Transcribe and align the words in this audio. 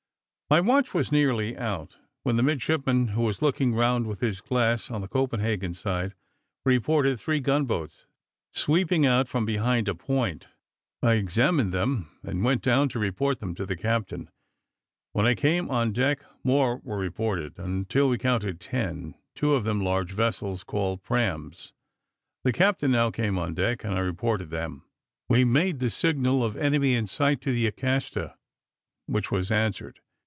My 0.49 0.59
watch 0.59 0.93
was 0.93 1.13
nearly 1.13 1.55
out, 1.57 1.95
when 2.23 2.35
the 2.35 2.43
midshipman 2.43 3.07
who 3.15 3.21
was 3.21 3.41
looking 3.41 3.73
round 3.73 4.05
with 4.05 4.19
his 4.19 4.41
glass 4.41 4.91
on 4.91 4.99
the 4.99 5.07
Copenhagen 5.07 5.73
side, 5.73 6.13
reported 6.65 7.17
three 7.21 7.39
gun 7.39 7.63
boats, 7.63 8.05
sweeping 8.51 9.05
out 9.05 9.29
from 9.29 9.45
behind 9.45 9.87
a 9.87 9.95
point. 9.95 10.49
I 11.01 11.13
examined 11.13 11.73
them, 11.73 12.11
and 12.21 12.43
went 12.43 12.61
down 12.63 12.89
to 12.89 12.99
report 12.99 13.39
them 13.39 13.55
to 13.55 13.65
the 13.65 13.77
captain. 13.77 14.29
When 15.13 15.25
I 15.25 15.35
came 15.35 15.69
on 15.71 15.93
deck, 15.93 16.21
more 16.43 16.81
were 16.83 16.97
reported, 16.97 17.57
until 17.57 18.09
we 18.09 18.17
counted 18.17 18.59
ten, 18.59 19.15
two 19.33 19.53
of 19.55 19.63
them 19.63 19.79
large 19.79 20.11
vessels, 20.11 20.65
called 20.65 21.01
praams. 21.01 21.71
The 22.43 22.51
captain 22.51 22.91
now 22.91 23.09
came 23.09 23.37
on 23.37 23.53
deck, 23.53 23.85
and 23.85 23.95
I 23.95 23.99
reported 24.01 24.49
them. 24.49 24.83
We 25.29 25.45
made 25.45 25.79
the 25.79 25.89
signal 25.89 26.43
of 26.43 26.57
enemy 26.57 26.93
in 26.95 27.07
sight, 27.07 27.39
to 27.43 27.53
the 27.53 27.67
Acasta, 27.67 28.35
which 29.05 29.31
was 29.31 29.49
answered. 29.49 30.01